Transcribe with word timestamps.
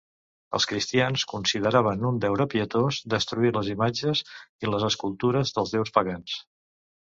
Els 0.59 0.65
cristians 0.69 1.25
consideraven 1.33 2.07
un 2.11 2.17
deure 2.23 2.47
pietós 2.53 2.97
destruir 3.15 3.51
les 3.59 3.69
imatges 3.75 4.25
i 4.67 4.71
les 4.73 4.87
escultures 4.89 5.55
dels 5.59 5.77
déus 5.77 5.95
pagans. 6.01 6.41